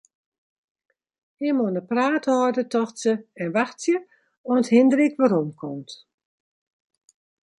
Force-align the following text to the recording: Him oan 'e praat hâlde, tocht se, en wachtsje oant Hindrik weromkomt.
Him 1.43 1.57
oan 1.63 1.75
'e 1.79 1.83
praat 1.89 2.25
hâlde, 2.31 2.63
tocht 2.73 2.97
se, 3.03 3.13
en 3.41 3.49
wachtsje 3.55 3.95
oant 4.51 4.71
Hindrik 4.73 5.15
weromkomt. 5.19 5.91